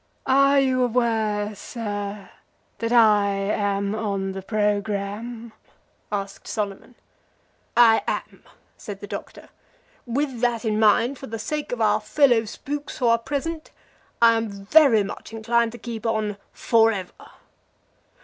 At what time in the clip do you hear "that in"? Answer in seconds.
10.41-10.79